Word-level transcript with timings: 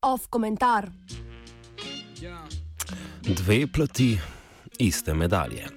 Off 0.00 0.28
komentar. 0.28 0.92
Dve 3.20 3.66
plati 3.66 4.20
iste 4.76 5.12
medalje. 5.12 5.70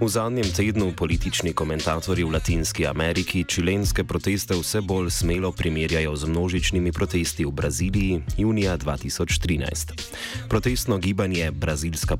V 0.00 0.08
zadnjem 0.08 0.48
tednu 0.48 0.92
politični 0.96 1.52
komentatorji 1.52 2.24
v 2.24 2.32
Latinski 2.32 2.86
Ameriki 2.86 3.44
čilenske 3.44 4.00
proteste 4.04 4.56
vse 4.56 4.80
bolj 4.80 5.10
smelo 5.12 5.52
primerjajo 5.52 6.16
z 6.16 6.24
množičnimi 6.24 6.92
protesti 6.92 7.44
v 7.44 7.50
Braziliji 7.52 8.22
junija 8.36 8.78
2013. 8.78 9.92
Protestno 10.48 10.98
gibanje 10.98 11.50
Brazilska 11.50 12.16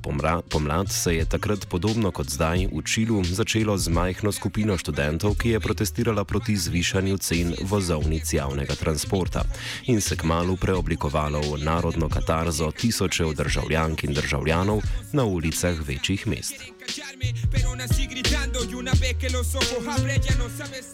pomlad 0.50 0.92
se 0.92 1.16
je 1.16 1.24
takrat 1.24 1.64
podobno 1.68 2.10
kot 2.10 2.28
zdaj 2.28 2.68
v 2.68 2.82
Čilu 2.84 3.24
začelo 3.24 3.78
z 3.78 3.88
majhno 3.88 4.32
skupino 4.32 4.76
študentov, 4.76 5.40
ki 5.40 5.56
je 5.56 5.60
protestirala 5.60 6.24
proti 6.24 6.56
zvišanju 6.56 7.18
cen 7.18 7.54
vozovnic 7.64 8.32
javnega 8.32 8.74
transporta 8.74 9.44
in 9.86 10.00
se 10.00 10.16
kmalo 10.16 10.56
preoblikovalo 10.56 11.40
v 11.40 11.64
narodno 11.64 12.08
katarzo 12.08 12.70
tisočev 12.76 13.32
državljank 13.32 14.04
in 14.04 14.12
državljanov 14.12 14.82
na 15.12 15.24
ulicah 15.24 15.80
večjih 15.88 16.26
mest. 16.26 16.60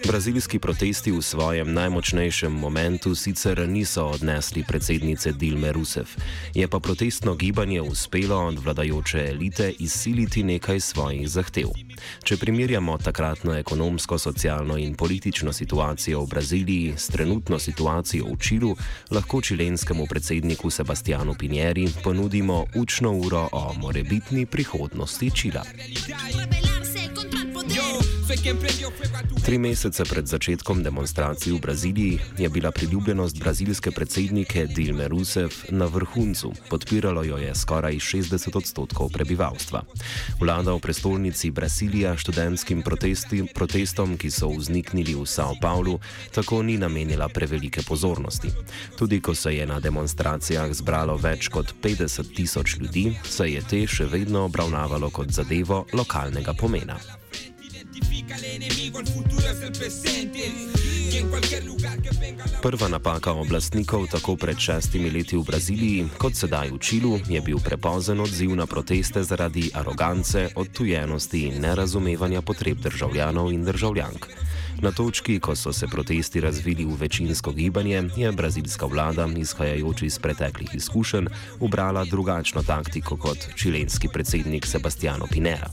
Brazilski 0.06 0.58
protesti 0.58 1.10
v 1.12 1.22
svojem 1.22 1.72
najmočnejšem 1.72 2.52
momentu 2.52 3.14
sicer 3.14 3.68
niso 3.68 4.06
odnesli 4.06 4.64
predsednice 4.68 5.32
Dilme 5.32 5.72
Rousseff, 5.72 6.16
je 6.54 6.68
pa 6.68 6.80
protestno 6.80 7.34
gibanje 7.34 7.82
uspelo 7.82 8.46
od 8.46 8.58
vladajoče 8.58 9.18
elite 9.18 9.72
izsiliti 9.78 10.42
nekaj 10.42 10.80
svojih 10.80 11.28
zahtev. 11.28 11.68
Če 12.24 12.36
primerjamo 12.36 12.98
takratno 12.98 13.54
ekonomsko, 13.54 14.18
socialno 14.18 14.76
in 14.76 14.94
politično 14.94 15.52
situacijo 15.52 16.22
v 16.22 16.26
Braziliji 16.26 16.94
s 16.96 17.06
trenutno 17.08 17.58
situacijo 17.58 18.24
v 18.24 18.36
Čilu, 18.38 18.76
lahko 19.10 19.40
čilenskemu 19.40 20.06
predsedniku 20.06 20.70
Sebastianu 20.70 21.34
Pinjeri 21.34 21.88
ponudimo 22.04 22.64
učno 22.74 23.12
uro 23.12 23.48
o 23.52 23.74
morebitni 23.74 24.46
prihodnosti 24.46 25.30
Čila. 25.30 25.64
Muévela. 26.24 26.75
Tri 29.46 29.58
mesece 29.58 30.04
pred 30.04 30.26
začetkom 30.26 30.82
demonstracij 30.82 31.52
v 31.52 31.60
Braziliji 31.60 32.20
je 32.38 32.48
bila 32.48 32.70
priljubljenost 32.70 33.38
brazilske 33.38 33.90
predsednike 33.90 34.66
Dilme 34.66 35.08
Rousseff 35.08 35.70
na 35.70 35.86
vrhuncu, 35.86 36.52
podpiralo 36.70 37.24
jo 37.24 37.36
je 37.36 37.54
skoraj 37.54 37.94
60 37.94 38.56
odstotkov 38.56 39.10
prebivalstva. 39.14 39.82
Vlada 40.40 40.74
v 40.74 40.82
prestolnici 40.82 41.50
Brasilija 41.50 42.16
študentskim 42.16 42.82
protesti, 42.82 43.44
protestom, 43.54 44.16
ki 44.18 44.30
so 44.30 44.50
vzniknili 44.50 45.14
v 45.14 45.22
São 45.22 45.54
Paulo, 45.60 45.98
tako 46.34 46.62
ni 46.62 46.78
namenila 46.78 47.28
prevelike 47.28 47.82
pozornosti. 47.82 48.50
Tudi 48.98 49.20
ko 49.20 49.34
se 49.34 49.54
je 49.56 49.66
na 49.66 49.80
demonstracijah 49.80 50.72
zbralo 50.74 51.16
več 51.16 51.48
kot 51.48 51.74
50 51.82 52.34
tisoč 52.34 52.76
ljudi, 52.82 53.14
se 53.24 53.46
je 53.52 53.62
te 53.62 53.86
še 53.86 54.10
vedno 54.10 54.44
obravnavalo 54.50 55.10
kot 55.10 55.30
zadevo 55.30 55.86
lokalnega 55.94 56.54
pomena. 56.54 56.98
Prva 62.62 62.88
napaka 62.88 63.32
oblastnikov 63.32 64.06
tako 64.10 64.36
pred 64.36 64.58
šestimi 64.58 65.10
leti 65.10 65.36
v 65.36 65.44
Braziliji 65.46 66.08
kot 66.18 66.34
sedaj 66.34 66.70
v 66.70 66.78
Čilu 66.78 67.20
je 67.28 67.40
bil 67.40 67.60
prepozen 67.62 68.20
odziv 68.20 68.56
na 68.56 68.66
proteste 68.66 69.22
zaradi 69.22 69.70
arogance, 69.74 70.48
odtujenosti 70.54 71.46
in 71.46 71.60
nerazumevanja 71.60 72.42
potreb 72.42 72.78
državljanov 72.82 73.52
in 73.52 73.64
državljank. 73.64 74.26
Na 74.82 74.92
točki, 74.92 75.40
ko 75.40 75.56
so 75.56 75.72
se 75.72 75.86
protesti 75.86 76.40
razvili 76.40 76.84
v 76.84 76.96
večinsko 77.00 77.52
gibanje, 77.52 78.02
je 78.16 78.32
brazilska 78.32 78.86
vlada, 78.86 79.28
izhajajoč 79.36 80.02
iz 80.02 80.18
preteklih 80.18 80.74
izkušenj, 80.74 81.26
ubrala 81.60 82.04
drugačno 82.04 82.62
taktiko 82.62 83.16
kot 83.16 83.38
čilenski 83.56 84.08
predsednik 84.12 84.66
Sebastiano 84.66 85.26
Pinera. 85.32 85.70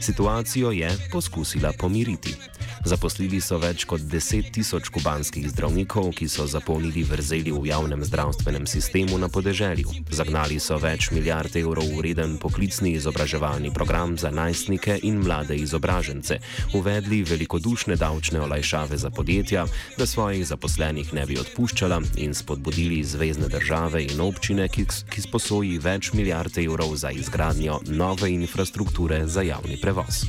Situacijo 0.00 0.70
je 0.70 0.90
poskusila 1.12 1.72
pomiriti. 1.78 2.34
Zaposlili 2.80 3.42
so 3.44 3.58
več 3.60 3.84
kot 3.84 4.00
10 4.08 4.46
tisoč 4.56 4.88
kubanskih 4.88 5.44
zdravnikov, 5.52 6.14
ki 6.16 6.24
so 6.32 6.46
zapolnili 6.48 7.02
vrzeli 7.04 7.52
v 7.52 7.68
javnem 7.68 8.00
zdravstvenem 8.00 8.64
sistemu 8.64 9.18
na 9.20 9.28
podeželju. 9.28 9.92
Zagnali 10.08 10.56
so 10.56 10.78
več 10.80 11.10
milijard 11.12 11.52
evrov 11.60 11.84
vreden 11.98 12.38
poklicni 12.40 12.94
izobraževalni 12.96 13.68
program 13.76 14.16
za 14.16 14.32
najstnike 14.32 14.96
in 15.04 15.20
mlade 15.20 15.60
izobražence, 15.60 16.40
uvedli 16.72 17.20
velikodušne 17.28 18.00
davčne 18.00 18.40
olajšave 18.48 18.96
za 18.96 19.12
podjetja, 19.12 19.68
da 20.00 20.08
svojih 20.08 20.46
zaposlenih 20.48 21.12
ne 21.12 21.28
bi 21.28 21.36
odpuščala 21.36 22.00
in 22.16 22.32
spodbudili 22.32 23.04
zvezdne 23.04 23.52
države 23.52 24.06
in 24.08 24.24
občine, 24.24 24.72
ki, 24.72 24.88
ki 24.88 25.28
sposoji 25.28 25.76
več 25.84 26.14
milijard 26.16 26.56
evrov 26.56 26.96
za 26.96 27.12
izgradnjo 27.12 27.82
nove 27.92 28.32
infrastrukture 28.32 29.26
za 29.28 29.44
javni 29.44 29.76
prevoz. 29.76 30.24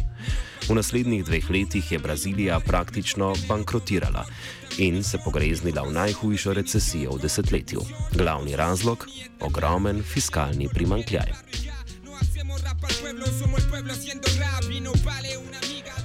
V 0.72 0.76
naslednjih 0.76 1.26
dveh 1.28 1.50
letih 1.52 1.92
je 1.92 2.00
Brazilija 2.00 2.60
praktično 2.60 3.34
bankrotirala 3.48 4.24
in 4.78 5.04
se 5.04 5.18
pogreznila 5.20 5.84
v 5.84 5.92
najhujšo 5.92 6.54
recesijo 6.54 7.12
v 7.12 7.28
desetletju. 7.28 7.82
Glavni 8.16 8.56
razlog? 8.56 9.04
Ogromen 9.42 10.00
fiskalni 10.04 10.70
primankljaj. 10.72 11.34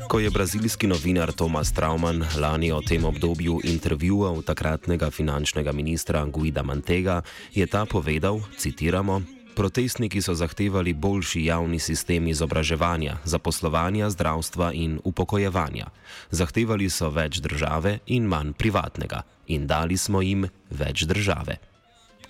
Ko 0.08 0.18
je 0.18 0.30
brazilski 0.30 0.86
novinar 0.86 1.32
Tomas 1.32 1.72
Trauman 1.72 2.24
lani 2.36 2.72
o 2.72 2.82
tem 2.82 3.04
obdobju 3.04 3.60
intervjuval 3.64 4.42
takratnega 4.42 5.10
finančnega 5.10 5.72
ministra 5.72 6.26
Guida 6.26 6.62
Mantega, 6.62 7.22
je 7.54 7.66
ta 7.66 7.84
povedal, 7.84 8.42
citiramo, 8.58 9.22
Protestniki 9.56 10.20
so 10.22 10.34
zahtevali 10.34 10.92
boljši 10.92 11.44
javni 11.44 11.78
sistem 11.78 12.26
izobraževanja, 12.28 13.16
zaposlovanja, 13.24 14.10
zdravstva 14.10 14.72
in 14.72 14.98
upokojevanja. 15.04 15.86
Zahtevali 16.30 16.90
so 16.92 17.08
več 17.08 17.40
države 17.40 17.98
in 18.06 18.28
manj 18.28 18.52
privatnega, 18.52 19.22
in 19.46 19.64
dali 19.66 19.96
smo 19.96 20.20
jim 20.20 20.44
več 20.70 21.06
države. 21.08 21.56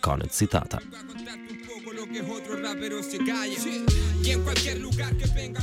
Konec 0.00 0.30
citata. 0.30 0.78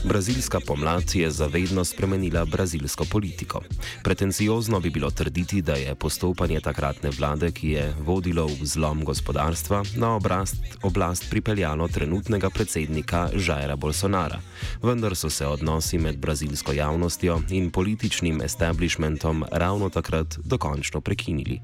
Brazilska 0.03 0.59
pomlad 0.67 1.03
je 1.13 1.31
zavedno 1.31 1.85
spremenila 1.85 2.45
brazilsko 2.45 3.05
politiko. 3.11 3.61
Pretenciozno 4.03 4.79
bi 4.79 4.89
bilo 4.89 5.11
trditi, 5.11 5.61
da 5.61 5.73
je 5.73 5.95
postopanje 5.95 6.59
takratne 6.59 7.09
vlade, 7.09 7.51
ki 7.51 7.69
je 7.69 7.93
vodilo 7.99 8.45
v 8.45 8.65
zlom 8.65 9.03
gospodarstva, 9.03 9.83
na 9.95 10.15
oblast, 10.15 10.55
oblast 10.83 11.29
pripeljalo 11.29 11.87
trenutnega 11.87 12.49
predsednika 12.49 13.29
Žajra 13.35 13.75
Bolsonara. 13.75 14.39
Vendar 14.83 15.15
so 15.15 15.29
se 15.29 15.47
odnosi 15.47 15.97
med 15.97 16.17
brazilsko 16.17 16.73
javnostjo 16.73 17.41
in 17.49 17.71
političnim 17.71 18.41
establishmentom 18.41 19.45
ravno 19.51 19.89
takrat 19.89 20.37
dokončno 20.43 21.01
prekinili. 21.01 21.61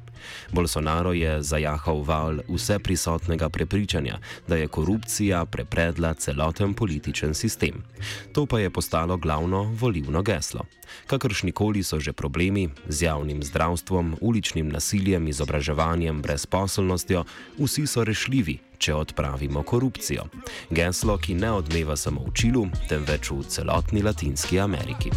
Bolsonaro 0.52 1.14
je 1.14 1.42
zajahal 1.44 2.04
val 2.04 2.40
vse 2.48 2.80
prisotnega 2.80 3.50
prepričanja, 3.50 4.20
da 4.48 4.56
je 4.56 4.68
korupcija 4.72 5.46
prepredla 5.46 6.14
celoten 6.14 6.74
političen 6.74 7.34
sistem. 7.34 7.84
To 8.34 8.46
pa 8.46 8.60
je 8.60 8.70
postalo 8.70 9.18
glavno 9.18 9.64
volivno 9.64 10.22
geslo. 10.22 10.66
Kakršnikoli 11.08 11.84
so 11.84 12.00
že 12.00 12.14
problemi 12.14 12.70
z 12.88 13.02
javnim 13.02 13.44
zdravstvom, 13.44 14.18
uličnim 14.22 14.70
nasiljem, 14.70 15.28
izobraževanjem, 15.28 16.22
brezposelnostjo, 16.22 17.24
vsi 17.58 17.88
so 17.88 18.04
rešljivi, 18.04 18.60
če 18.78 18.96
odpravimo 18.96 19.64
korupcijo. 19.64 20.26
Geslo, 20.70 21.18
ki 21.18 21.34
ne 21.34 21.52
odmeva 21.52 21.98
samo 21.98 22.24
v 22.26 22.34
Čilu, 22.34 22.68
temveč 22.90 23.32
v 23.32 23.44
celotni 23.44 24.02
Latinski 24.02 24.60
Ameriki. 24.60 25.12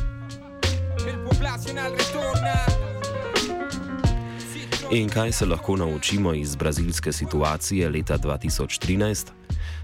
In 4.92 5.08
kaj 5.08 5.32
se 5.32 5.46
lahko 5.46 5.76
naučimo 5.76 6.34
iz 6.34 6.56
brazilske 6.56 7.12
situacije 7.12 7.88
leta 7.90 8.18
2013? 8.18 9.26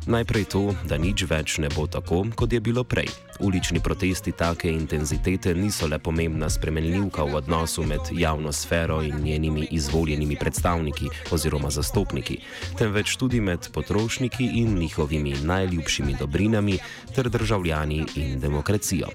Najprej 0.09 0.45
to, 0.49 0.63
da 0.89 0.97
nič 0.97 1.27
več 1.29 1.59
ne 1.61 1.69
bo 1.69 1.85
tako, 1.85 2.23
kot 2.33 2.49
je 2.49 2.61
bilo 2.65 2.81
prej. 2.81 3.11
Ulični 3.45 3.79
protesti 3.85 4.33
take 4.33 4.71
intenzitete 4.73 5.53
niso 5.55 5.87
le 5.87 5.99
pomembna 6.01 6.49
spremenljivka 6.51 7.23
v 7.29 7.37
odnosu 7.39 7.85
med 7.85 8.09
javno 8.17 8.53
sfero 8.53 9.03
in 9.05 9.21
njenimi 9.21 9.69
izvoljenimi 9.71 10.39
predstavniki 10.41 11.11
oziroma 11.31 11.71
zastopniki, 11.71 12.39
temveč 12.81 13.19
tudi 13.21 13.41
med 13.41 13.69
potrošniki 13.73 14.49
in 14.63 14.79
njihovimi 14.79 15.37
najljubšimi 15.45 16.17
dobrinami 16.19 16.79
ter 17.15 17.29
državljani 17.29 18.07
in 18.17 18.41
demokracijo. 18.41 19.13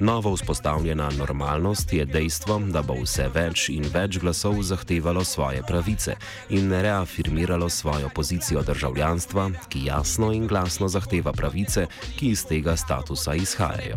Novo 0.00 0.32
vzpostavljena 0.32 1.10
normalnost 1.18 1.92
je 1.92 2.06
dejstvo, 2.06 2.60
da 2.72 2.82
bo 2.82 2.94
vse 3.02 3.28
več 3.34 3.68
in 3.74 3.84
več 3.92 4.22
glasov 4.22 4.62
zahtevalo 4.62 5.24
svoje 5.24 5.62
pravice 5.66 6.16
in 6.48 6.72
reafirmiralo 6.72 7.68
svojo 7.68 8.08
pozicijo 8.14 8.62
državljanstva, 8.62 9.50
ki 9.68 9.84
jasno 9.84 10.27
in 10.32 10.46
glasno 10.46 10.88
zahteva 10.88 11.32
pravice, 11.32 11.86
ki 12.18 12.30
iz 12.30 12.44
tega 12.44 12.76
statusa 12.76 13.34
izhajajo. 13.34 13.96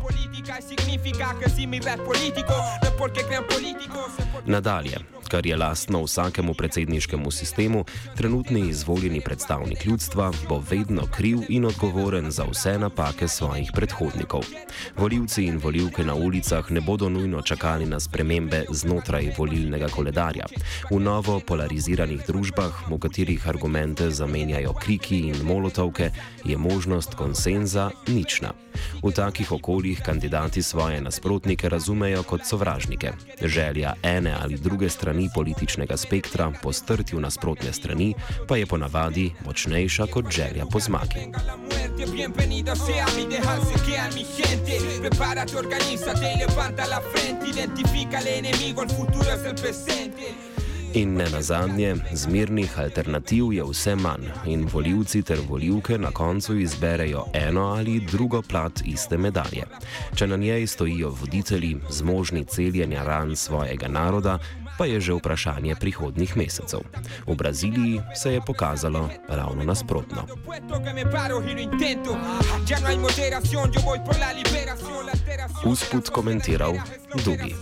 Nadalje, 4.45 4.97
kar 5.31 5.45
je 5.47 5.55
lastno 5.55 6.03
vsakemu 6.03 6.53
predsedniškemu 6.53 7.31
sistemu, 7.31 7.85
trenutni 8.17 8.69
izvoljeni 8.69 9.21
predstavnik 9.21 9.85
ljudstva 9.85 10.31
bo 10.49 10.63
vedno 10.69 11.07
kriv 11.17 11.37
in 11.49 11.65
odgovoren 11.65 12.31
za 12.31 12.43
vse 12.43 12.77
napake 12.79 13.27
svojih 13.27 13.71
predhodnikov. 13.73 14.43
Voljivci 14.97 15.45
in 15.45 15.57
voljivke 15.57 16.03
na 16.03 16.15
ulicah 16.15 16.71
ne 16.71 16.81
bodo 16.81 17.09
nujno 17.09 17.41
čakali 17.41 17.85
na 17.85 17.99
spremembe 17.99 18.65
znotraj 18.71 19.31
volilnega 19.37 19.87
koledarja. 19.87 20.45
V 20.91 20.99
novo 20.99 21.39
polariziranih 21.39 22.27
družbah, 22.27 22.89
v 22.89 22.99
katerih 22.99 23.47
argumente 23.47 24.09
zamenjajo 24.11 24.73
kriki 24.73 25.19
in 25.31 25.45
molotovke, 25.47 26.11
je 26.43 26.57
možnost 26.57 27.15
konsenza 27.15 27.91
nična. 28.07 28.51
V 29.03 29.11
takih 29.11 29.51
okoljih 29.51 30.01
kandidati 30.05 30.63
svoje 30.63 31.01
nasprotnike 31.01 31.69
razumejo 31.69 32.23
kot 32.23 32.41
sovražnike. 32.45 33.11
Želja 33.41 33.93
ene 34.03 34.35
ali 34.41 34.57
druge 34.57 34.89
strani 34.89 35.20
političnega 35.35 35.97
spektra 35.97 36.51
po 36.63 36.73
strtju 36.73 37.19
nasprotne 37.19 37.73
strani 37.73 38.13
pa 38.47 38.57
je 38.57 38.65
ponavadi 38.65 39.31
močnejša 39.45 40.07
kot 40.07 40.31
želja 40.31 40.65
po 40.65 40.79
zmagi. 40.79 41.27
Bienvenido 42.11 42.75
sea 42.75 43.05
mi 43.15 43.25
dejarse 43.29 43.73
que 43.85 43.97
a 43.97 44.09
mi 44.15 44.25
gente 44.37 44.79
Prepárate, 45.01 45.55
organízate 45.57 46.33
y 46.33 46.37
levanta 46.37 46.87
la 46.87 47.01
frente 47.01 47.49
Identifica 47.49 48.19
el 48.19 48.27
enemigo, 48.27 48.83
el 48.83 48.89
futuro 48.89 49.29
es 49.33 49.45
el 49.45 49.55
presente 49.55 50.51
In 50.93 51.13
ne 51.15 51.25
nazadnje, 51.29 51.95
zmirnih 52.13 52.79
alternativ 52.79 53.53
je 53.53 53.63
vse 53.63 53.93
manj 53.95 54.25
in 54.45 54.65
voljivci 54.73 55.21
ter 55.23 55.39
voljivke 55.49 55.97
na 55.97 56.11
koncu 56.11 56.57
izberejo 56.59 57.25
eno 57.33 57.61
ali 57.61 57.99
drugo 58.11 58.41
plat 58.41 58.81
iste 58.85 59.17
medalje. 59.17 59.63
Če 60.15 60.27
na 60.27 60.35
njej 60.37 60.67
stojijo 60.67 61.09
voditelji, 61.09 61.77
zmožni 61.89 62.43
celjenja 62.45 63.03
ran 63.03 63.35
svojega 63.35 63.87
naroda, 63.87 64.37
pa 64.81 64.89
je 64.89 64.97
že 64.97 65.13
vprašanje 65.13 65.77
prihodnih 65.77 66.33
mesecev. 66.33 66.81
V 67.29 67.35
Braziliji 67.37 68.01
se 68.17 68.33
je 68.33 68.41
pokazalo 68.41 69.13
ravno 69.29 69.61
nasprotno. 69.61 70.25
Usput 75.65 76.09
komentiral 76.09 76.73
Dugi. 77.21 77.53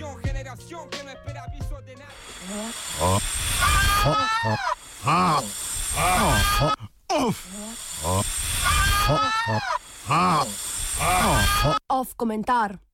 Off 11.89 12.15
komentar. 12.15 12.88